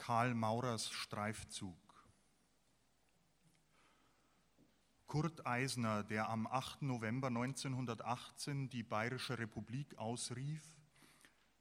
Karl 0.00 0.32
Maurers 0.34 0.90
Streifzug. 0.90 1.76
Kurt 5.06 5.46
Eisner, 5.46 6.04
der 6.04 6.30
am 6.30 6.46
8. 6.46 6.80
November 6.80 7.26
1918 7.28 8.70
die 8.70 8.82
Bayerische 8.82 9.38
Republik 9.38 9.98
ausrief, 9.98 10.62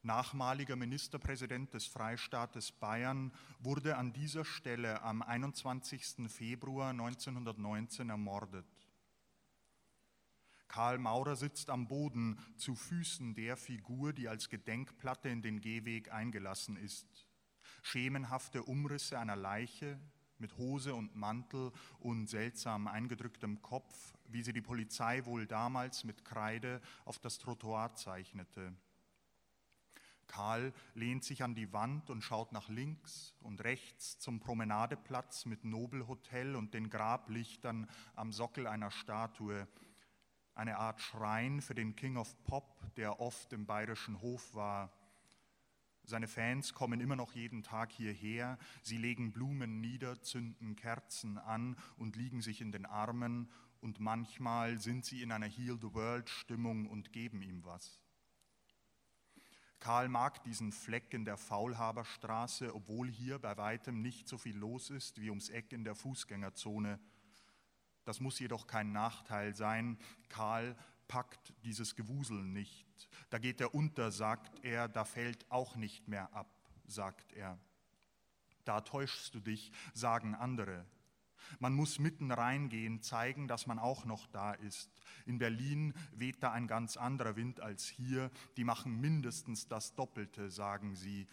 nachmaliger 0.04 0.78
Ministerpräsident 0.78 1.74
des 1.74 1.88
Freistaates 1.88 2.72
Bayern, 2.72 3.34
wurde 3.60 3.98
an 3.98 4.14
dieser 4.14 4.46
Stelle 4.46 5.02
am 5.02 5.22
21. 5.22 6.32
Februar 6.32 6.92
1919 6.92 8.10
ermordet. 8.10 8.66
Karl 10.70 10.98
Maurer 10.98 11.36
sitzt 11.36 11.70
am 11.70 11.90
Boden 11.90 12.40
zu 12.56 12.74
Füßen 12.74 13.36
der 13.36 13.58
Figur, 13.58 14.14
die 14.14 14.30
als 14.30 14.48
Gedenkplatte 14.48 15.28
in 15.28 15.42
den 15.42 15.60
Gehweg 15.60 16.14
eingelassen 16.14 16.78
ist. 16.78 17.29
Schemenhafte 17.82 18.64
Umrisse 18.64 19.20
einer 19.20 19.36
Leiche 19.36 20.00
mit 20.40 20.58
Hose 20.58 20.96
und 20.96 21.16
Mantel 21.16 21.72
und 22.00 22.28
seltsam 22.28 22.88
eingedrücktem 22.88 23.62
Kopf, 23.62 24.14
wie 24.28 24.42
sie 24.42 24.54
die 24.54 24.62
Polizei 24.62 25.26
wohl 25.26 25.46
damals 25.46 26.04
mit 26.04 26.24
Kreide 26.24 26.82
auf 27.06 27.20
das 27.20 27.38
Trottoir 27.38 27.94
zeichnete. 27.96 28.74
Karl 30.28 30.74
lehnt 30.94 31.24
sich 31.24 31.44
an 31.44 31.56
die 31.56 31.74
Wand 31.74 32.10
und 32.10 32.22
schaut 32.22 32.52
nach 32.52 32.70
links 32.70 33.34
und 33.42 33.64
rechts 33.64 34.20
zum 34.20 34.40
Promenadeplatz 34.40 35.46
mit 35.46 35.66
Nobelhotel 35.66 36.56
und 36.56 36.74
den 36.74 36.90
Grablichtern 36.90 37.90
am 38.16 38.32
Sockel 38.32 38.68
einer 38.68 38.92
Statue, 38.92 39.68
eine 40.54 40.78
Art 40.78 41.02
Schrein 41.02 41.62
für 41.62 41.74
den 41.74 41.96
King 41.96 42.18
of 42.18 42.42
Pop, 42.44 42.80
der 42.96 43.20
oft 43.20 43.52
im 43.54 43.66
bayerischen 43.66 44.22
Hof 44.22 44.54
war. 44.54 44.92
Seine 46.10 46.28
Fans 46.28 46.74
kommen 46.74 47.02
immer 47.02 47.16
noch 47.16 47.34
jeden 47.34 47.62
Tag 47.62 47.92
hierher, 47.92 48.58
sie 48.82 48.98
legen 48.98 49.32
Blumen 49.32 49.80
nieder, 49.80 50.20
zünden 50.24 50.76
Kerzen 50.76 51.38
an 51.38 51.78
und 51.98 52.16
liegen 52.16 52.42
sich 52.42 52.62
in 52.62 52.72
den 52.72 52.88
Armen 52.88 53.48
und 53.80 54.00
manchmal 54.00 54.80
sind 54.80 55.06
sie 55.06 55.22
in 55.22 55.32
einer 55.32 55.46
Heal 55.46 55.78
the 55.80 55.94
World 55.94 56.28
Stimmung 56.28 56.88
und 56.88 57.14
geben 57.14 57.44
ihm 57.44 57.64
was. 57.64 58.02
Karl 59.78 60.10
mag 60.10 60.44
diesen 60.44 60.72
Fleck 60.72 61.14
in 61.14 61.26
der 61.26 61.38
Faulhaberstraße, 61.38 62.74
obwohl 62.74 63.08
hier 63.08 63.38
bei 63.38 63.56
weitem 63.58 64.02
nicht 64.02 64.28
so 64.28 64.40
viel 64.40 64.58
los 64.58 64.90
ist 64.90 65.22
wie 65.22 65.30
ums 65.30 65.50
Eck 65.50 65.72
in 65.72 65.84
der 65.84 65.94
Fußgängerzone. 65.94 67.00
Das 68.04 68.20
muss 68.20 68.40
jedoch 68.40 68.66
kein 68.66 68.92
Nachteil 68.92 69.54
sein. 69.54 70.00
Karl 70.28 70.76
packt 71.10 71.54
dieses 71.66 71.98
Gewusel 71.98 72.42
nicht. 72.42 73.10
Da 73.30 73.40
geht 73.40 73.60
er 73.60 73.76
unter, 73.76 74.12
sagt 74.12 74.64
er, 74.64 74.88
da 74.88 75.04
fällt 75.04 75.52
auch 75.52 75.76
nicht 75.76 76.08
mehr 76.08 76.34
ab, 76.34 76.48
sagt 76.88 77.34
er. 77.34 77.60
Da 78.64 78.80
täuschst 78.82 79.36
du 79.36 79.42
dich, 79.42 79.72
sagen 79.94 80.36
andere. 80.36 80.86
Man 81.58 81.74
muss 81.74 81.98
mitten 81.98 82.32
reingehen, 82.32 83.02
zeigen, 83.02 83.48
dass 83.48 83.66
man 83.66 83.80
auch 83.80 84.06
noch 84.06 84.28
da 84.28 84.54
ist. 84.54 84.92
In 85.26 85.40
Berlin 85.40 85.96
weht 86.14 86.44
da 86.44 86.52
ein 86.52 86.68
ganz 86.68 86.96
anderer 86.96 87.36
Wind 87.36 87.60
als 87.60 87.88
hier. 87.88 88.30
Die 88.56 88.64
machen 88.64 89.02
mindestens 89.02 89.68
das 89.68 89.96
Doppelte, 89.96 90.52
sagen 90.52 90.96
sie. 90.96 91.28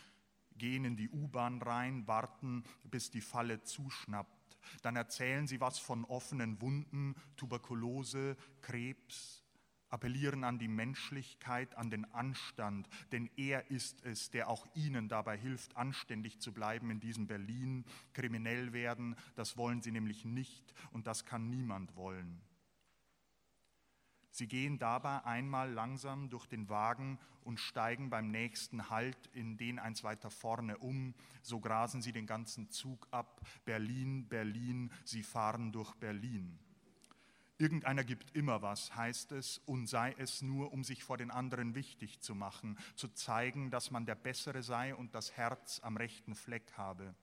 Gehen 0.57 0.87
in 0.87 0.97
die 0.97 1.11
U-Bahn 1.11 1.61
rein, 1.61 2.07
warten, 2.07 2.65
bis 2.85 3.11
die 3.11 3.21
Falle 3.21 3.63
zuschnappt. 3.63 4.59
Dann 4.81 4.97
erzählen 4.97 5.47
sie 5.47 5.61
was 5.61 5.79
von 5.79 6.07
offenen 6.07 6.63
Wunden, 6.63 7.15
Tuberkulose, 7.37 8.39
Krebs, 8.63 9.46
appellieren 9.91 10.45
an 10.45 10.59
die 10.59 10.69
Menschlichkeit, 10.69 11.77
an 11.77 11.91
den 11.91 12.05
Anstand, 12.13 12.89
denn 13.13 13.31
er 13.37 13.71
ist 13.71 14.05
es, 14.05 14.31
der 14.31 14.49
auch 14.49 14.67
ihnen 14.75 15.09
dabei 15.09 15.37
hilft, 15.37 15.77
anständig 15.77 16.41
zu 16.41 16.53
bleiben 16.53 16.91
in 16.91 17.01
diesem 17.01 17.27
Berlin. 17.27 17.85
Kriminell 18.13 18.73
werden, 18.73 19.17
das 19.35 19.57
wollen 19.57 19.83
sie 19.83 19.93
nämlich 19.93 20.25
nicht 20.25 20.75
und 20.91 21.07
das 21.07 21.25
kann 21.25 21.49
niemand 21.51 21.97
wollen. 21.97 22.41
Sie 24.37 24.49
gehen 24.49 24.79
dabei 24.79 25.25
einmal 25.25 25.73
langsam 25.73 26.29
durch 26.29 26.47
den 26.47 26.69
Wagen 26.69 27.19
und 27.43 27.59
steigen 27.59 28.11
beim 28.11 28.31
nächsten 28.31 28.91
Halt 28.91 29.31
in 29.33 29.57
den 29.57 29.79
eins 29.79 30.05
weiter 30.05 30.31
vorne 30.31 30.77
um. 30.77 31.15
So 31.41 31.59
grasen 31.59 32.03
sie 32.03 32.13
den 32.13 32.27
ganzen 32.27 32.69
Zug 32.69 33.09
ab. 33.11 33.41
Berlin, 33.65 34.29
Berlin, 34.29 34.93
sie 35.05 35.23
fahren 35.23 35.73
durch 35.73 35.95
Berlin. 35.95 36.59
Irgendeiner 37.59 38.05
gibt 38.05 38.37
immer 38.37 38.61
was, 38.61 38.95
heißt 38.95 39.33
es, 39.33 39.59
und 39.65 39.87
sei 39.87 40.15
es 40.19 40.43
nur, 40.43 40.73
um 40.73 40.85
sich 40.85 41.05
vor 41.05 41.17
den 41.17 41.31
anderen 41.31 41.75
wichtig 41.75 42.21
zu 42.21 42.35
machen, 42.35 42.79
zu 42.97 43.09
zeigen, 43.09 43.71
dass 43.71 43.91
man 43.91 44.05
der 44.05 44.15
Bessere 44.15 44.63
sei 44.63 44.95
und 44.95 45.15
das 45.15 45.33
Herz 45.37 45.81
am 45.83 45.97
rechten 45.97 46.35
Fleck 46.35 46.73
habe. 46.77 47.15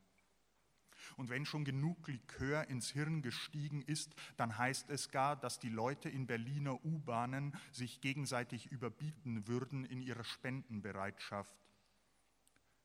Und 1.17 1.29
wenn 1.29 1.45
schon 1.45 1.65
genug 1.65 2.07
Likör 2.07 2.67
ins 2.69 2.89
Hirn 2.89 3.21
gestiegen 3.21 3.81
ist, 3.83 4.15
dann 4.37 4.57
heißt 4.57 4.89
es 4.89 5.09
gar, 5.09 5.35
dass 5.35 5.59
die 5.59 5.69
Leute 5.69 6.09
in 6.09 6.25
Berliner 6.25 6.83
U-Bahnen 6.83 7.55
sich 7.71 8.01
gegenseitig 8.01 8.71
überbieten 8.71 9.47
würden 9.47 9.85
in 9.85 10.01
ihrer 10.01 10.23
Spendenbereitschaft. 10.23 11.53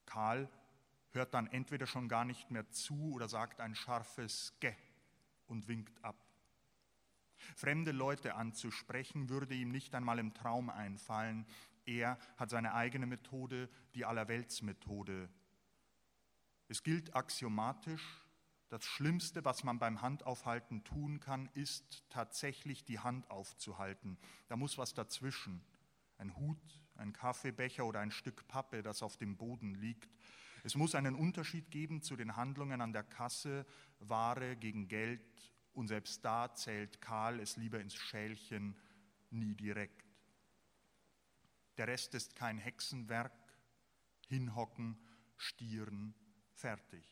Karl 0.05 0.51
hört 1.13 1.33
dann 1.33 1.47
entweder 1.47 1.87
schon 1.87 2.09
gar 2.09 2.25
nicht 2.25 2.51
mehr 2.51 2.69
zu 2.71 3.13
oder 3.13 3.29
sagt 3.29 3.61
ein 3.61 3.75
scharfes 3.75 4.53
Ge 4.61 4.75
und 5.47 5.69
winkt 5.69 6.05
ab. 6.05 6.28
Fremde 7.57 7.93
Leute 7.93 8.35
anzusprechen 8.35 9.29
würde 9.29 9.55
ihm 9.55 9.71
nicht 9.71 9.95
einmal 9.95 10.19
im 10.19 10.35
Traum 10.35 10.71
einfallen. 10.71 11.47
Er 11.85 12.19
hat 12.37 12.51
seine 12.51 12.75
eigene 12.75 13.07
Methode, 13.07 13.69
die 13.95 14.05
Allerweltsmethode, 14.05 15.29
es 16.71 16.83
gilt 16.83 17.17
axiomatisch, 17.17 18.05
das 18.69 18.85
Schlimmste, 18.85 19.43
was 19.47 19.65
man 19.65 19.79
beim 19.79 20.03
Handaufhalten 20.03 20.85
tun 20.85 21.19
kann, 21.19 21.49
ist 21.55 22.05
tatsächlich 22.11 22.85
die 22.85 22.99
Hand 22.99 23.31
aufzuhalten. 23.31 24.19
Da 24.49 24.57
muss 24.57 24.77
was 24.77 24.93
dazwischen. 24.93 25.65
Ein 26.19 26.37
Hut, 26.37 26.61
ein 26.97 27.15
Kaffeebecher 27.15 27.87
oder 27.87 28.01
ein 28.01 28.11
Stück 28.11 28.47
Pappe, 28.49 28.83
das 28.83 29.03
auf 29.03 29.17
dem 29.17 29.39
Boden 29.39 29.77
liegt. 29.77 30.11
Es 30.63 30.75
muss 30.75 30.95
einen 30.95 31.15
Unterschied 31.15 31.71
geben 31.71 32.03
zu 32.03 32.17
den 32.17 32.37
Handlungen 32.37 32.83
an 32.83 32.93
der 32.93 33.05
Kasse, 33.05 33.65
Ware 34.01 34.55
gegen 34.55 34.89
Geld. 34.89 35.23
Und 35.79 35.87
selbst 35.87 36.25
da 36.25 36.53
zählt 36.53 37.01
Karl 37.01 37.39
es 37.39 37.57
lieber 37.57 37.79
ins 37.79 37.95
Schälchen, 37.95 38.77
nie 39.31 39.55
direkt. 39.55 40.05
Der 41.77 41.87
Rest 41.87 42.17
ist 42.17 42.35
kein 42.35 42.59
Hexenwerk. 42.59 43.33
Hinhocken, 44.27 44.99
stieren, 45.37 46.17
fertig. 46.51 47.07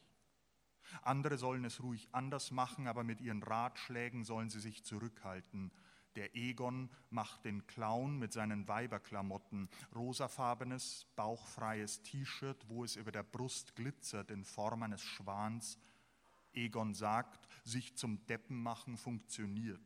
Andere 1.03 1.39
sollen 1.39 1.65
es 1.65 1.81
ruhig 1.81 2.09
anders 2.11 2.51
machen, 2.51 2.89
aber 2.89 3.05
mit 3.05 3.21
ihren 3.21 3.45
Ratschlägen 3.45 4.25
sollen 4.25 4.51
sie 4.51 4.59
sich 4.59 4.83
zurückhalten. 4.83 5.71
Der 6.17 6.35
Egon 6.35 6.91
macht 7.11 7.45
den 7.45 7.69
Clown 7.69 8.19
mit 8.19 8.33
seinen 8.33 8.67
Weiberklamotten, 8.67 9.71
rosafarbenes, 9.95 11.07
bauchfreies 11.15 12.03
T-Shirt, 12.03 12.69
wo 12.69 12.83
es 12.83 12.97
über 12.97 13.13
der 13.13 13.23
Brust 13.23 13.77
glitzert 13.77 14.33
in 14.33 14.45
Form 14.45 14.83
eines 14.83 15.03
Schwans. 15.03 15.79
Egon 16.57 16.95
sagt, 16.95 17.49
sich 17.65 17.97
zum 17.97 18.27
Deppen 18.27 18.63
machen 18.63 18.97
funktioniert. 18.97 19.81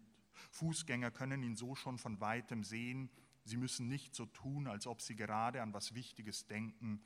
Fußgänger 0.51 1.11
können 1.11 1.43
ihn 1.43 1.57
so 1.57 1.75
schon 1.75 1.99
von 1.99 2.21
weitem 2.21 2.65
sehen. 2.65 3.11
Sie 3.45 3.57
müssen 3.57 3.89
nicht 3.89 4.15
so 4.15 4.27
tun, 4.27 4.67
als 4.67 4.87
ob 4.87 5.03
sie 5.03 5.17
gerade 5.17 5.63
an 5.63 5.75
was 5.75 5.95
Wichtiges 5.95 6.47
denken. 6.47 7.03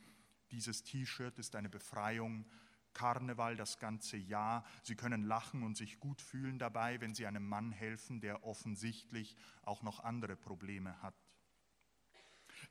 Dieses 0.51 0.83
T-Shirt 0.85 1.39
ist 1.39 1.57
eine 1.57 1.71
Befreiung. 1.71 2.47
Karneval 2.93 3.57
das 3.57 3.79
ganze 3.79 4.17
Jahr. 4.17 4.65
Sie 4.83 4.95
können 4.95 5.25
lachen 5.25 5.63
und 5.63 5.77
sich 5.77 5.99
gut 5.99 6.23
fühlen 6.23 6.59
dabei, 6.59 7.01
wenn 7.01 7.15
Sie 7.15 7.27
einem 7.27 7.47
Mann 7.47 7.73
helfen, 7.73 8.21
der 8.21 8.45
offensichtlich 8.45 9.37
auch 9.63 9.83
noch 9.83 10.01
andere 10.01 10.37
Probleme 10.37 11.03
hat. 11.03 11.15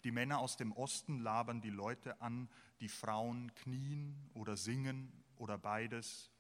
Die 0.04 0.12
Männer 0.12 0.40
aus 0.40 0.58
dem 0.58 0.72
Osten 0.72 1.20
labern 1.20 1.62
die 1.62 1.70
Leute 1.70 2.20
an, 2.22 2.50
die 2.80 2.90
Frauen 2.90 3.54
knien 3.56 4.30
oder 4.34 4.58
singen 4.58 5.24
oder 5.36 5.58
beides. 5.58 6.33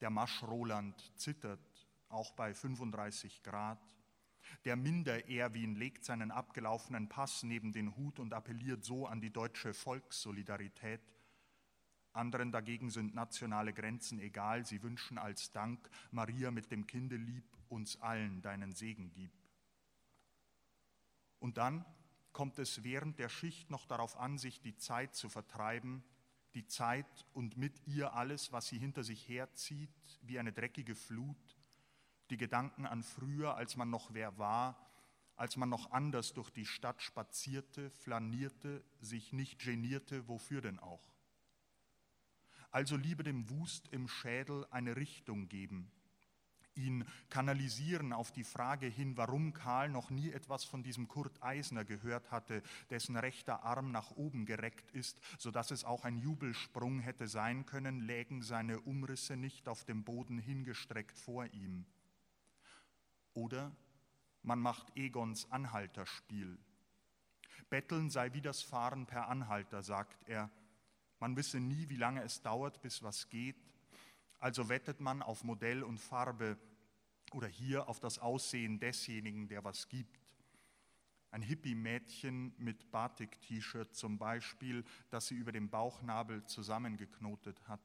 Der 0.00 0.10
Marsch 0.10 0.42
Roland 0.42 1.12
zittert, 1.16 1.60
auch 2.08 2.32
bei 2.32 2.54
35 2.54 3.42
Grad. 3.42 3.80
Der 4.64 4.76
Minder-Erwin 4.76 5.74
legt 5.74 6.04
seinen 6.04 6.30
abgelaufenen 6.30 7.08
Pass 7.08 7.42
neben 7.42 7.72
den 7.72 7.96
Hut 7.96 8.18
und 8.18 8.32
appelliert 8.32 8.84
so 8.84 9.06
an 9.06 9.20
die 9.20 9.32
deutsche 9.32 9.74
Volkssolidarität. 9.74 11.00
Anderen 12.12 12.50
dagegen 12.50 12.90
sind 12.90 13.14
nationale 13.14 13.72
Grenzen 13.72 14.18
egal, 14.20 14.64
sie 14.64 14.82
wünschen 14.82 15.18
als 15.18 15.50
Dank, 15.50 15.90
Maria 16.10 16.50
mit 16.50 16.70
dem 16.70 16.86
Kinde 16.86 17.16
lieb, 17.16 17.44
uns 17.68 18.00
allen 18.00 18.40
deinen 18.40 18.72
Segen 18.72 19.10
gib. 19.10 19.32
Und 21.38 21.58
dann 21.58 21.84
kommt 22.32 22.58
es 22.58 22.82
während 22.84 23.18
der 23.18 23.28
Schicht 23.28 23.70
noch 23.70 23.86
darauf 23.86 24.16
an, 24.18 24.38
sich 24.38 24.60
die 24.60 24.76
Zeit 24.76 25.14
zu 25.14 25.28
vertreiben, 25.28 26.02
die 26.56 26.66
Zeit 26.66 27.26
und 27.34 27.56
mit 27.58 27.86
ihr 27.86 28.14
alles, 28.14 28.50
was 28.50 28.66
sie 28.66 28.78
hinter 28.78 29.04
sich 29.04 29.28
herzieht, 29.28 29.90
wie 30.22 30.38
eine 30.38 30.52
dreckige 30.52 30.94
Flut, 30.94 31.56
die 32.30 32.38
Gedanken 32.38 32.86
an 32.86 33.02
früher, 33.02 33.56
als 33.56 33.76
man 33.76 33.90
noch 33.90 34.14
wer 34.14 34.38
war, 34.38 34.90
als 35.36 35.58
man 35.58 35.68
noch 35.68 35.92
anders 35.92 36.32
durch 36.32 36.50
die 36.50 36.64
Stadt 36.64 37.02
spazierte, 37.02 37.90
flanierte, 37.90 38.82
sich 39.00 39.34
nicht 39.34 39.60
genierte, 39.60 40.26
wofür 40.28 40.62
denn 40.62 40.78
auch? 40.78 41.12
Also 42.70 42.96
lieber 42.96 43.22
dem 43.22 43.48
Wust 43.50 43.88
im 43.92 44.08
Schädel 44.08 44.66
eine 44.70 44.96
Richtung 44.96 45.48
geben, 45.48 45.92
ihn 46.76 47.04
kanalisieren 47.30 48.12
auf 48.12 48.32
die 48.32 48.44
Frage 48.44 48.86
hin, 48.86 49.16
warum 49.16 49.52
Karl 49.52 49.88
noch 49.88 50.10
nie 50.10 50.30
etwas 50.30 50.64
von 50.64 50.82
diesem 50.82 51.08
Kurt 51.08 51.42
Eisner 51.42 51.84
gehört 51.84 52.30
hatte, 52.30 52.62
dessen 52.90 53.16
rechter 53.16 53.64
Arm 53.64 53.90
nach 53.90 54.12
oben 54.12 54.46
gereckt 54.46 54.90
ist, 54.92 55.20
so 55.38 55.50
dass 55.50 55.70
es 55.70 55.84
auch 55.84 56.04
ein 56.04 56.18
Jubelsprung 56.18 57.00
hätte 57.00 57.28
sein 57.28 57.66
können, 57.66 58.00
lägen 58.00 58.42
seine 58.42 58.80
Umrisse 58.80 59.36
nicht 59.36 59.68
auf 59.68 59.84
dem 59.84 60.04
Boden 60.04 60.38
hingestreckt 60.38 61.18
vor 61.18 61.46
ihm. 61.46 61.84
Oder 63.34 63.72
man 64.42 64.60
macht 64.60 64.96
Egons 64.96 65.50
Anhalterspiel. 65.50 66.58
Betteln 67.68 68.10
sei 68.10 68.32
wie 68.32 68.40
das 68.40 68.62
Fahren 68.62 69.06
per 69.06 69.28
Anhalter, 69.28 69.82
sagt 69.82 70.28
er. 70.28 70.50
Man 71.18 71.36
wisse 71.36 71.58
nie, 71.58 71.88
wie 71.88 71.96
lange 71.96 72.22
es 72.22 72.42
dauert, 72.42 72.80
bis 72.82 73.02
was 73.02 73.28
geht. 73.28 73.56
Also 74.38 74.68
wettet 74.68 75.00
man 75.00 75.22
auf 75.22 75.44
Modell 75.44 75.82
und 75.82 75.98
Farbe 75.98 76.58
oder 77.32 77.48
hier 77.48 77.88
auf 77.88 78.00
das 78.00 78.18
Aussehen 78.18 78.78
desjenigen, 78.78 79.48
der 79.48 79.64
was 79.64 79.88
gibt. 79.88 80.34
Ein 81.30 81.42
Hippie-Mädchen 81.42 82.54
mit 82.56 82.90
Batik-T-Shirt 82.90 83.94
zum 83.94 84.16
Beispiel, 84.18 84.84
das 85.10 85.26
sie 85.26 85.34
über 85.34 85.52
dem 85.52 85.68
Bauchnabel 85.68 86.44
zusammengeknotet 86.44 87.66
hat. 87.68 87.80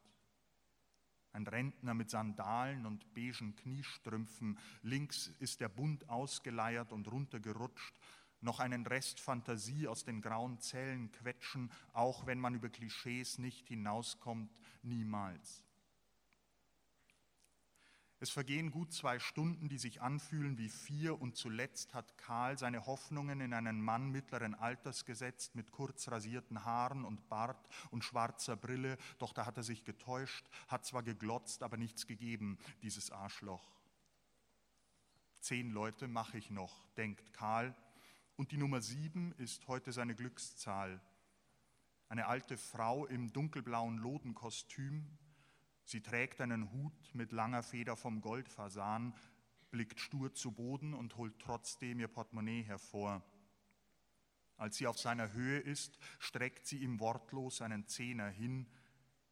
Ein 1.33 1.47
Rentner 1.47 1.93
mit 1.93 2.09
Sandalen 2.09 2.85
und 2.85 3.13
beigen 3.13 3.55
Kniestrümpfen. 3.55 4.59
Links 4.83 5.27
ist 5.39 5.61
der 5.61 5.69
Bund 5.69 6.07
ausgeleiert 6.09 6.91
und 6.91 7.11
runtergerutscht. 7.11 7.95
Noch 8.41 8.59
einen 8.59 8.85
Rest 8.85 9.19
Fantasie 9.19 9.87
aus 9.87 10.03
den 10.03 10.21
grauen 10.21 10.59
Zellen 10.59 11.11
quetschen, 11.11 11.71
auch 11.93 12.25
wenn 12.25 12.39
man 12.39 12.55
über 12.55 12.69
Klischees 12.69 13.37
nicht 13.37 13.67
hinauskommt, 13.67 14.51
niemals. 14.81 15.63
Es 18.23 18.29
vergehen 18.29 18.69
gut 18.69 18.93
zwei 18.93 19.17
Stunden, 19.17 19.67
die 19.67 19.79
sich 19.79 19.99
anfühlen 20.03 20.59
wie 20.59 20.69
vier, 20.69 21.19
und 21.19 21.35
zuletzt 21.35 21.95
hat 21.95 22.19
Karl 22.19 22.55
seine 22.55 22.85
Hoffnungen 22.85 23.41
in 23.41 23.51
einen 23.51 23.81
Mann 23.81 24.11
mittleren 24.11 24.53
Alters 24.53 25.05
gesetzt, 25.05 25.55
mit 25.55 25.71
kurz 25.71 26.07
rasierten 26.07 26.63
Haaren 26.63 27.03
und 27.03 27.29
Bart 27.29 27.67
und 27.89 28.03
schwarzer 28.03 28.55
Brille, 28.55 28.99
doch 29.17 29.33
da 29.33 29.47
hat 29.47 29.57
er 29.57 29.63
sich 29.63 29.83
getäuscht, 29.85 30.47
hat 30.67 30.85
zwar 30.85 31.01
geglotzt, 31.01 31.63
aber 31.63 31.77
nichts 31.77 32.05
gegeben, 32.05 32.59
dieses 32.83 33.09
Arschloch. 33.09 33.67
Zehn 35.39 35.71
Leute 35.71 36.07
mache 36.07 36.37
ich 36.37 36.51
noch, 36.51 36.87
denkt 36.97 37.33
Karl, 37.33 37.75
und 38.35 38.51
die 38.51 38.57
Nummer 38.57 38.81
sieben 38.81 39.33
ist 39.39 39.67
heute 39.67 39.91
seine 39.91 40.13
Glückszahl. 40.13 41.01
Eine 42.07 42.27
alte 42.27 42.55
Frau 42.57 43.07
im 43.07 43.33
dunkelblauen 43.33 43.97
Lodenkostüm, 43.97 45.17
Sie 45.83 46.01
trägt 46.01 46.41
einen 46.41 46.71
Hut 46.71 47.13
mit 47.13 47.31
langer 47.31 47.63
Feder 47.63 47.95
vom 47.95 48.21
Goldfasan, 48.21 49.13
blickt 49.71 49.99
stur 49.99 50.33
zu 50.33 50.51
Boden 50.51 50.93
und 50.93 51.17
holt 51.17 51.39
trotzdem 51.39 51.99
ihr 51.99 52.07
Portemonnaie 52.07 52.63
hervor. 52.63 53.23
Als 54.57 54.77
sie 54.77 54.85
auf 54.87 54.99
seiner 54.99 55.33
Höhe 55.33 55.59
ist, 55.59 55.97
streckt 56.19 56.67
sie 56.67 56.77
ihm 56.79 56.99
wortlos 56.99 57.61
einen 57.61 57.87
Zehner 57.87 58.29
hin. 58.29 58.67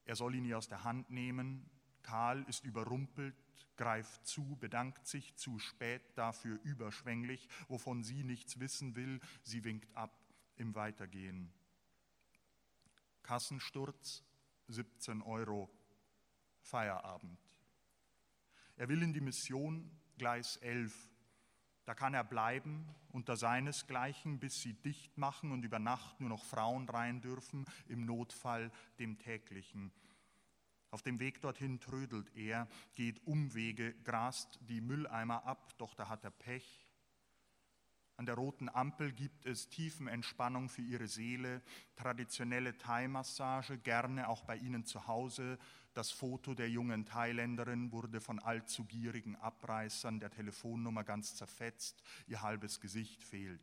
Er 0.05 0.15
soll 0.15 0.33
ihn 0.33 0.45
ihr 0.45 0.57
aus 0.57 0.67
der 0.67 0.83
Hand 0.83 1.11
nehmen. 1.11 1.69
Karl 2.01 2.43
ist 2.47 2.65
überrumpelt, 2.65 3.35
greift 3.77 4.25
zu, 4.25 4.57
bedankt 4.59 5.05
sich 5.05 5.35
zu 5.35 5.59
spät, 5.59 6.01
dafür 6.15 6.59
überschwänglich, 6.63 7.47
wovon 7.67 8.01
sie 8.03 8.23
nichts 8.23 8.59
wissen 8.59 8.95
will. 8.95 9.19
Sie 9.43 9.63
winkt 9.63 9.95
ab 9.95 10.19
im 10.55 10.73
Weitergehen. 10.73 11.53
Kassensturz, 13.21 14.23
17 14.67 15.21
Euro. 15.21 15.69
Feierabend. 16.69 17.39
Er 18.77 18.87
will 18.89 19.01
in 19.01 19.11
die 19.11 19.21
Mission 19.21 19.89
Gleis 20.17 20.57
11. 20.57 20.93
Da 21.85 21.95
kann 21.95 22.13
er 22.13 22.23
bleiben 22.23 22.87
unter 23.11 23.35
seinesgleichen, 23.35 24.39
bis 24.39 24.61
sie 24.61 24.73
dicht 24.73 25.17
machen 25.17 25.51
und 25.51 25.63
über 25.63 25.79
Nacht 25.79 26.19
nur 26.19 26.29
noch 26.29 26.43
Frauen 26.45 26.87
rein 26.87 27.21
dürfen, 27.21 27.65
im 27.87 28.05
Notfall 28.05 28.71
dem 28.99 29.17
täglichen. 29.17 29.91
Auf 30.91 31.01
dem 31.01 31.19
Weg 31.19 31.41
dorthin 31.41 31.79
trödelt 31.79 32.35
er, 32.35 32.67
geht 32.93 33.25
Umwege, 33.25 33.95
grast 34.03 34.59
die 34.61 34.81
Mülleimer 34.81 35.45
ab, 35.45 35.73
doch 35.79 35.95
da 35.95 36.07
hat 36.07 36.23
er 36.23 36.31
Pech. 36.31 36.85
An 38.17 38.25
der 38.25 38.35
roten 38.35 38.69
Ampel 38.69 39.11
gibt 39.13 39.45
es 39.45 39.69
Tiefenentspannung 39.69 40.67
für 40.69 40.81
ihre 40.81 41.07
Seele, 41.07 41.61
traditionelle 41.95 42.77
Thai-Massage, 42.77 43.77
gerne 43.77 44.27
auch 44.27 44.43
bei 44.43 44.57
ihnen 44.57 44.85
zu 44.85 45.07
Hause, 45.07 45.57
das 45.93 46.11
Foto 46.11 46.53
der 46.53 46.69
jungen 46.69 47.05
Thailänderin 47.05 47.91
wurde 47.91 48.21
von 48.21 48.39
allzu 48.39 48.85
gierigen 48.85 49.35
Abreißern 49.35 50.19
der 50.19 50.29
Telefonnummer 50.29 51.03
ganz 51.03 51.35
zerfetzt, 51.35 52.01
ihr 52.27 52.41
halbes 52.41 52.79
Gesicht 52.79 53.23
fehlt. 53.23 53.61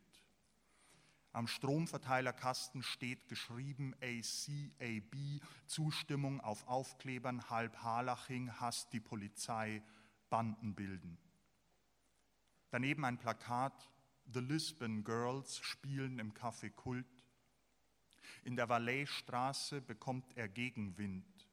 Am 1.33 1.47
Stromverteilerkasten 1.47 2.81
steht 2.81 3.27
geschrieben 3.27 3.93
ACAB, 4.01 5.41
Zustimmung 5.67 6.41
auf 6.41 6.67
Aufklebern, 6.67 7.49
halb 7.49 7.77
Harlaching, 7.77 8.51
hasst 8.59 8.91
die 8.91 8.99
Polizei, 8.99 9.83
Banden 10.29 10.73
bilden. 10.73 11.17
Daneben 12.69 13.05
ein 13.05 13.17
Plakat, 13.17 13.89
The 14.33 14.39
Lisbon 14.39 15.03
Girls 15.03 15.59
spielen 15.59 16.19
im 16.19 16.33
Café 16.33 16.69
Kult. 16.69 17.23
In 18.43 18.55
der 18.55 18.67
Valais-Straße 18.67 19.79
bekommt 19.79 20.35
er 20.35 20.49
Gegenwind. 20.49 21.46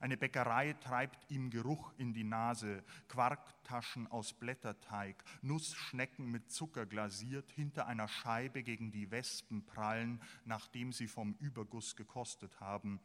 Eine 0.00 0.16
Bäckerei 0.16 0.74
treibt 0.74 1.30
ihm 1.30 1.50
Geruch 1.50 1.92
in 1.98 2.12
die 2.12 2.24
Nase, 2.24 2.84
Quarktaschen 3.08 4.06
aus 4.06 4.32
Blätterteig, 4.32 5.22
Nussschnecken 5.42 6.30
mit 6.30 6.50
Zucker 6.50 6.86
glasiert 6.86 7.50
hinter 7.50 7.86
einer 7.86 8.08
Scheibe 8.08 8.62
gegen 8.62 8.90
die 8.90 9.10
Wespen 9.10 9.64
prallen, 9.64 10.22
nachdem 10.44 10.92
sie 10.92 11.08
vom 11.08 11.34
Überguss 11.40 11.96
gekostet 11.96 12.60
haben. 12.60 13.00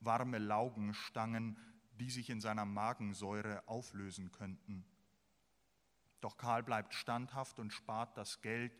Warme 0.00 0.38
Laugenstangen, 0.38 1.58
die 1.98 2.10
sich 2.10 2.30
in 2.30 2.40
seiner 2.40 2.64
Magensäure 2.64 3.66
auflösen 3.68 4.32
könnten. 4.32 4.84
Doch 6.20 6.36
Karl 6.36 6.62
bleibt 6.62 6.94
standhaft 6.94 7.58
und 7.58 7.72
spart 7.72 8.16
das 8.16 8.40
Geld, 8.40 8.72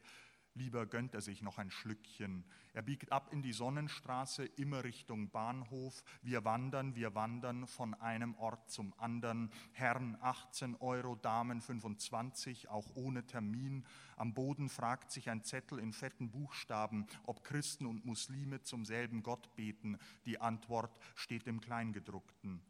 Lieber 0.55 0.85
gönnt 0.85 1.15
er 1.15 1.23
sich 1.23 1.41
noch 1.41 1.57
ein 1.57 1.71
Schlückchen. 1.71 2.45
Er 2.75 2.83
biegt 2.83 3.11
ab 3.11 3.33
in 3.33 3.41
die 3.41 3.55
Sonnenstraße, 3.55 4.45
immer 4.45 4.85
Richtung 4.85 5.31
Bahnhof. 5.31 6.05
Wir 6.21 6.45
wandern, 6.45 6.95
wir 6.95 7.15
wandern 7.15 7.67
von 7.67 7.95
einem 7.95 8.35
Ort 8.35 8.71
zum 8.71 8.93
anderen. 8.99 9.51
Herren 9.73 10.19
18 10.21 10.77
Euro, 10.77 11.17
Damen 11.17 11.63
25, 11.63 12.69
auch 12.69 12.95
ohne 12.95 13.25
Termin. 13.25 13.87
Am 14.17 14.35
Boden 14.35 14.69
fragt 14.69 15.11
sich 15.11 15.31
ein 15.31 15.43
Zettel 15.43 15.79
in 15.79 15.95
fetten 15.95 16.31
Buchstaben, 16.31 17.07
ob 17.25 17.45
Christen 17.45 17.87
und 17.87 18.05
Muslime 18.05 18.61
zum 18.61 18.85
selben 18.85 19.23
Gott 19.23 19.57
beten. 19.57 19.97
Die 20.27 20.39
Antwort 20.39 20.99
steht 21.15 21.47
im 21.47 21.63
Kleingedruckten. 21.63 22.61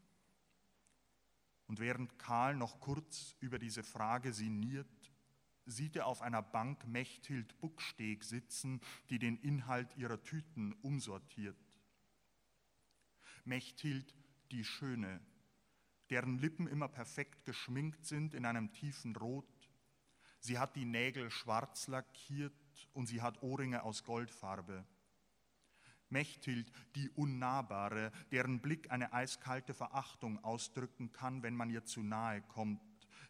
Und 1.67 1.79
während 1.79 2.17
Karl 2.17 2.55
noch 2.55 2.79
kurz 2.79 3.35
über 3.41 3.59
diese 3.59 3.83
Frage 3.83 4.31
sinniert, 4.31 5.12
sieht 5.65 5.95
er 5.95 6.07
auf 6.07 6.21
einer 6.21 6.41
Bank 6.41 6.85
Mechthild 6.87 7.59
Bucksteg 7.59 8.23
sitzen, 8.23 8.81
die 9.09 9.19
den 9.19 9.37
Inhalt 9.37 9.95
ihrer 9.97 10.21
Tüten 10.23 10.73
umsortiert. 10.81 11.55
Mechthild, 13.45 14.13
die 14.51 14.63
Schöne, 14.63 15.19
deren 16.09 16.37
Lippen 16.37 16.67
immer 16.67 16.87
perfekt 16.87 17.45
geschminkt 17.45 18.05
sind 18.05 18.33
in 18.33 18.45
einem 18.45 18.71
tiefen 18.71 19.15
Rot. 19.15 19.47
Sie 20.39 20.59
hat 20.59 20.75
die 20.75 20.85
Nägel 20.85 21.31
schwarz 21.31 21.87
lackiert 21.87 22.53
und 22.93 23.07
sie 23.07 23.21
hat 23.21 23.41
Ohrringe 23.41 23.83
aus 23.83 24.03
Goldfarbe. 24.03 24.85
Mechthild, 26.09 26.71
die 26.95 27.09
Unnahbare, 27.09 28.11
deren 28.31 28.61
Blick 28.61 28.91
eine 28.91 29.13
eiskalte 29.13 29.73
Verachtung 29.73 30.43
ausdrücken 30.43 31.11
kann, 31.11 31.41
wenn 31.41 31.55
man 31.55 31.69
ihr 31.69 31.85
zu 31.85 32.03
nahe 32.03 32.41
kommt. 32.43 32.81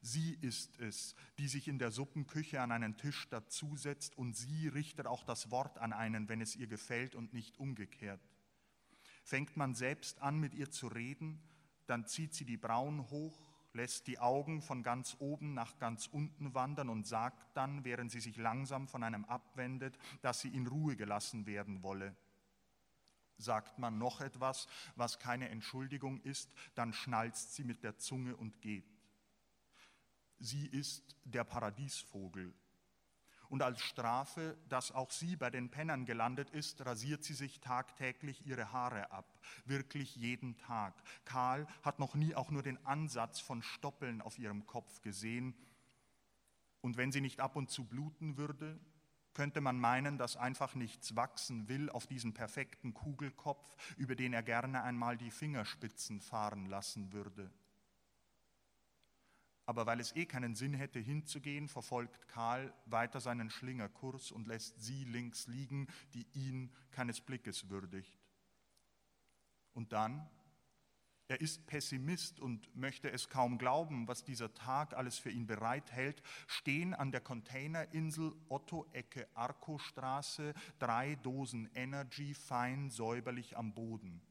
Sie 0.05 0.38
ist 0.41 0.81
es, 0.81 1.15
die 1.38 1.48
sich 1.48 1.69
in 1.69 1.79
der 1.79 1.89
Suppenküche 1.89 2.60
an 2.60 2.74
einen 2.74 2.98
Tisch 2.98 3.29
dazusetzt 3.29 4.17
und 4.17 4.36
sie 4.36 4.67
richtet 4.67 5.07
auch 5.07 5.24
das 5.24 5.50
Wort 5.50 5.77
an 5.77 5.93
einen, 5.93 6.27
wenn 6.27 6.41
es 6.41 6.57
ihr 6.57 6.67
gefällt 6.67 7.15
und 7.15 7.31
nicht 7.31 7.57
umgekehrt. 7.57 8.19
Fängt 9.24 9.55
man 9.55 9.75
selbst 9.75 10.22
an, 10.22 10.41
mit 10.41 10.55
ihr 10.55 10.69
zu 10.69 10.88
reden, 10.88 11.41
dann 11.88 12.05
zieht 12.05 12.33
sie 12.33 12.43
die 12.43 12.57
Brauen 12.57 13.10
hoch, 13.12 13.39
lässt 13.72 14.07
die 14.07 14.19
Augen 14.19 14.62
von 14.62 14.83
ganz 14.83 15.15
oben 15.19 15.53
nach 15.53 15.79
ganz 15.79 16.07
unten 16.07 16.53
wandern 16.53 16.89
und 16.89 17.07
sagt 17.07 17.55
dann, 17.55 17.86
während 17.86 18.12
sie 18.12 18.19
sich 18.19 18.36
langsam 18.36 18.89
von 18.89 19.03
einem 19.03 19.24
abwendet, 19.24 19.98
dass 20.22 20.41
sie 20.41 20.50
in 20.50 20.67
Ruhe 20.67 20.98
gelassen 20.98 21.45
werden 21.45 21.81
wolle. 21.81 22.13
Sagt 23.38 23.79
man 23.79 23.98
noch 24.00 24.19
etwas, 24.19 24.67
was 24.98 25.17
keine 25.17 25.48
Entschuldigung 25.48 26.19
ist, 26.24 26.51
dann 26.75 26.91
schnalzt 26.91 27.55
sie 27.55 27.63
mit 27.63 27.86
der 27.86 27.98
Zunge 27.98 28.36
und 28.36 28.62
geht. 28.62 28.93
Sie 30.40 30.68
ist 30.68 31.16
der 31.24 31.44
Paradiesvogel. 31.44 32.54
Und 33.50 33.62
als 33.62 33.82
Strafe, 33.82 34.58
dass 34.68 34.92
auch 34.92 35.12
sie 35.12 35.36
bei 35.36 35.52
den 35.52 35.70
Pennern 35.70 36.06
gelandet 36.06 36.50
ist, 36.50 36.84
rasiert 36.86 37.24
sie 37.24 37.36
sich 37.36 37.60
tagtäglich 37.60 38.48
ihre 38.48 38.72
Haare 38.72 39.12
ab. 39.12 39.40
Wirklich 39.66 40.16
jeden 40.16 40.58
Tag. 40.58 40.96
Karl 41.24 41.68
hat 41.84 42.00
noch 42.00 42.16
nie 42.16 42.34
auch 42.34 42.50
nur 42.50 42.63
den 42.63 42.84
Ansatz 42.84 43.40
von 43.40 43.62
Stoppeln 43.62 44.22
auf 44.22 44.40
ihrem 44.40 44.66
Kopf 44.66 45.02
gesehen. 45.02 45.54
Und 46.82 46.98
wenn 46.98 47.12
sie 47.12 47.22
nicht 47.22 47.42
ab 47.42 47.56
und 47.56 47.70
zu 47.70 47.86
bluten 47.86 48.38
würde, 48.38 48.80
könnte 49.34 49.62
man 49.62 49.80
meinen, 49.80 50.18
dass 50.18 50.36
einfach 50.36 50.75
nichts 50.75 51.16
wachsen 51.16 51.68
will 51.68 51.90
auf 51.90 52.08
diesen 52.08 52.34
perfekten 52.34 52.94
Kugelkopf, 52.96 53.75
über 53.98 54.16
den 54.16 54.34
er 54.34 54.44
gerne 54.44 54.84
einmal 54.84 55.16
die 55.16 55.32
Fingerspitzen 55.32 56.22
fahren 56.22 56.66
lassen 56.66 57.13
würde. 57.13 57.52
Aber 59.65 59.86
weil 59.86 60.00
es 60.00 60.15
eh 60.15 60.25
keinen 60.25 60.55
Sinn 60.55 60.74
hätte 60.74 61.00
hinzugehen, 61.00 61.67
verfolgt 61.67 62.27
Karl 62.27 62.74
weiter 62.86 63.22
seinen 63.22 63.50
Schlingerkurs 63.50 64.32
und 64.32 64.48
lässt 64.48 64.82
sie 64.82 65.05
links 65.05 65.48
liegen, 65.48 65.88
die 66.13 66.27
ihn 66.34 66.72
keines 66.91 67.22
Blickes 67.22 67.70
würdigt. 67.70 68.20
Und 69.74 69.93
dann 69.93 70.29
er 71.29 71.39
ist 71.39 71.65
Pessimist 71.65 72.39
und 72.39 72.75
möchte 72.75 73.10
es 73.10 73.29
kaum 73.29 73.58
glauben, 73.58 74.08
was 74.08 74.24
dieser 74.24 74.53
Tag 74.53 74.93
alles 74.93 75.17
für 75.17 75.32
ihn 75.32 75.48
bereithält, 75.48 76.22
stehen 76.48 76.93
an 76.93 77.12
der 77.12 77.22
Containerinsel 77.22 78.34
Otto-Ecke 78.50 79.27
Arkostraße 79.34 80.53
drei 80.79 81.15
Dosen 81.15 81.70
Energy 81.74 82.34
fein 82.34 82.89
säuberlich 82.91 83.58
am 83.58 83.74
Boden. 83.74 84.22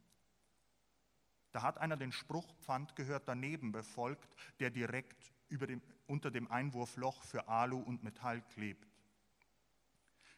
Da 1.53 1.63
hat 1.63 1.79
einer 1.79 1.97
den 1.97 2.13
Spruch 2.13 2.55
Pfand 2.57 2.97
gehört 2.97 3.29
daneben 3.29 3.73
befolgt, 3.73 4.37
der 4.59 4.71
direkt 4.71 5.33
dem, 5.51 5.83
unter 6.07 6.31
dem 6.31 6.51
Einwurfloch 6.51 7.23
für 7.23 7.49
Alu 7.49 7.79
und 7.79 8.03
Metall 8.03 8.41
klebt. 8.41 8.89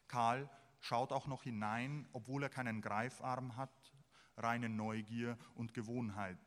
Karl 0.07 0.49
schaut 0.81 1.11
auch 1.11 1.27
noch 1.27 1.43
hinein, 1.43 2.07
obwohl 2.11 2.43
er 2.43 2.49
keinen 2.49 2.81
Greifarm 2.81 3.55
hat, 3.55 3.93
reine 4.37 4.69
Neugier 4.69 5.37
und 5.55 5.73
Gewohnheit. 5.73 6.37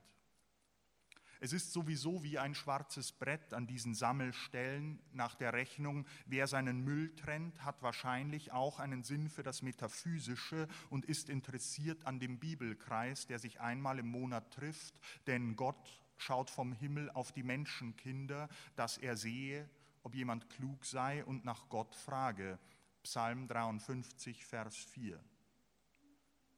Es 1.40 1.52
ist 1.52 1.72
sowieso 1.72 2.22
wie 2.24 2.38
ein 2.38 2.54
schwarzes 2.54 3.12
Brett 3.12 3.54
an 3.54 3.66
diesen 3.66 3.94
Sammelstellen 3.94 5.00
nach 5.12 5.34
der 5.34 5.52
Rechnung, 5.52 6.06
wer 6.26 6.46
seinen 6.46 6.82
Müll 6.82 7.14
trennt, 7.14 7.64
hat 7.64 7.82
wahrscheinlich 7.82 8.52
auch 8.52 8.80
einen 8.80 9.04
Sinn 9.04 9.28
für 9.28 9.42
das 9.42 9.62
Metaphysische 9.62 10.66
und 10.90 11.04
ist 11.04 11.28
interessiert 11.28 12.06
an 12.06 12.18
dem 12.18 12.38
Bibelkreis, 12.38 13.26
der 13.26 13.38
sich 13.38 13.60
einmal 13.60 13.98
im 13.98 14.08
Monat 14.08 14.52
trifft, 14.52 14.94
denn 15.26 15.54
Gott 15.54 16.02
schaut 16.16 16.50
vom 16.50 16.72
Himmel 16.72 17.10
auf 17.10 17.30
die 17.30 17.44
Menschenkinder, 17.44 18.48
dass 18.74 18.98
er 18.98 19.16
sehe, 19.16 19.70
ob 20.02 20.14
jemand 20.14 20.50
klug 20.50 20.84
sei 20.84 21.24
und 21.24 21.44
nach 21.44 21.68
Gott 21.68 21.94
frage. 21.94 22.58
Psalm 23.02 23.46
53, 23.46 24.44
Vers 24.44 24.76
4. 24.76 25.20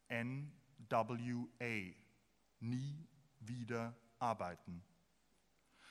NWA, 0.09 1.95
nie 2.61 3.07
wieder 3.41 3.95
arbeiten. 4.21 4.83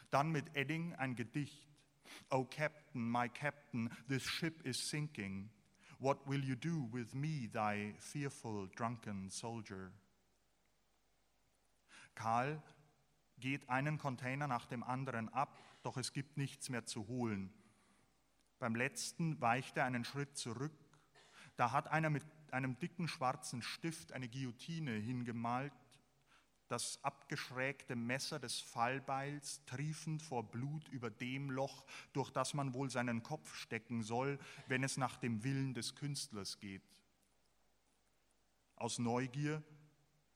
Dann 0.09 0.31
mit 0.31 0.55
Edding 0.55 0.95
ein 0.95 1.15
Gedicht. 1.15 1.67
Oh 2.31 2.45
Captain, 2.45 3.09
my 3.09 3.29
Captain, 3.29 3.89
this 4.07 4.23
ship 4.23 4.65
is 4.65 4.89
sinking. 4.89 5.49
What 5.99 6.25
will 6.27 6.43
you 6.43 6.55
do 6.55 6.89
with 6.91 7.13
me, 7.13 7.49
thy 7.51 7.93
fearful 7.99 8.69
drunken 8.75 9.29
soldier? 9.29 9.91
Karl 12.15 12.61
geht 13.39 13.69
einen 13.69 13.97
Container 13.97 14.47
nach 14.47 14.65
dem 14.65 14.83
anderen 14.83 15.29
ab, 15.29 15.57
doch 15.83 15.97
es 15.97 16.11
gibt 16.13 16.37
nichts 16.37 16.69
mehr 16.69 16.85
zu 16.85 17.07
holen. 17.07 17.53
Beim 18.59 18.75
letzten 18.75 19.39
weicht 19.39 19.77
er 19.77 19.85
einen 19.85 20.03
Schritt 20.03 20.37
zurück. 20.37 20.73
Da 21.55 21.71
hat 21.71 21.87
einer 21.87 22.09
mit 22.09 22.25
einem 22.51 22.77
dicken 22.79 23.07
schwarzen 23.07 23.61
Stift 23.61 24.11
eine 24.11 24.27
Guillotine 24.27 24.91
hingemalt 24.91 25.73
das 26.69 27.03
abgeschrägte 27.03 27.95
Messer 27.95 28.39
des 28.39 28.59
Fallbeils 28.59 29.63
triefend 29.65 30.21
vor 30.21 30.43
Blut 30.43 30.87
über 30.89 31.09
dem 31.09 31.49
Loch, 31.49 31.85
durch 32.13 32.29
das 32.31 32.53
man 32.53 32.73
wohl 32.73 32.89
seinen 32.89 33.23
Kopf 33.23 33.55
stecken 33.55 34.03
soll, 34.03 34.39
wenn 34.67 34.83
es 34.83 34.95
nach 34.95 35.17
dem 35.17 35.43
Willen 35.43 35.73
des 35.73 35.95
Künstlers 35.95 36.59
geht. 36.59 36.83
Aus 38.75 38.99
Neugier 38.99 39.61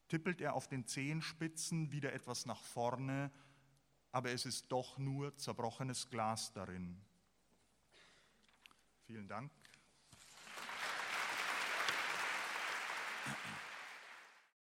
tippelt 0.09 0.41
er 0.41 0.53
auf 0.53 0.67
den 0.67 0.85
Zehenspitzen 0.85 1.91
wieder 1.91 2.13
etwas 2.13 2.45
nach 2.45 2.61
vorne, 2.61 3.31
aber 4.11 4.31
es 4.31 4.45
ist 4.45 4.71
doch 4.71 4.97
nur 4.97 5.37
zerbrochenes 5.37 6.09
Glas 6.09 6.51
darin. 6.51 6.99
Vielen 9.05 9.27
Dank. 9.27 9.51